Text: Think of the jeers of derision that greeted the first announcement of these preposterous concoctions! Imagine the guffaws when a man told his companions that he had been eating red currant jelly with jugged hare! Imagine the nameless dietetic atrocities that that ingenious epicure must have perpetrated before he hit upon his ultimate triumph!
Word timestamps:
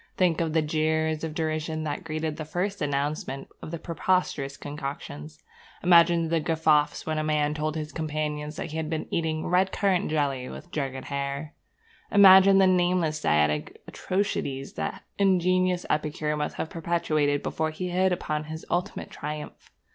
Think 0.17 0.41
of 0.41 0.53
the 0.53 0.63
jeers 0.63 1.23
of 1.23 1.35
derision 1.35 1.83
that 1.83 2.03
greeted 2.03 2.37
the 2.37 2.43
first 2.43 2.81
announcement 2.81 3.49
of 3.61 3.69
these 3.69 3.81
preposterous 3.81 4.57
concoctions! 4.57 5.43
Imagine 5.83 6.29
the 6.29 6.39
guffaws 6.39 7.05
when 7.05 7.19
a 7.19 7.23
man 7.23 7.53
told 7.53 7.75
his 7.75 7.91
companions 7.91 8.55
that 8.55 8.71
he 8.71 8.77
had 8.77 8.89
been 8.89 9.05
eating 9.13 9.45
red 9.45 9.71
currant 9.71 10.09
jelly 10.09 10.49
with 10.49 10.71
jugged 10.71 11.05
hare! 11.05 11.53
Imagine 12.11 12.57
the 12.57 12.65
nameless 12.65 13.21
dietetic 13.21 13.79
atrocities 13.87 14.73
that 14.73 14.93
that 14.93 15.03
ingenious 15.19 15.85
epicure 15.87 16.35
must 16.35 16.55
have 16.55 16.71
perpetrated 16.71 17.43
before 17.43 17.69
he 17.69 17.89
hit 17.89 18.11
upon 18.11 18.45
his 18.45 18.65
ultimate 18.71 19.11
triumph! 19.11 19.69